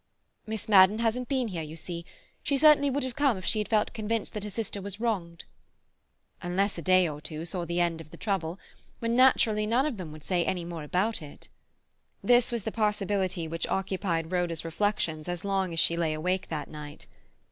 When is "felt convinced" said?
3.69-4.33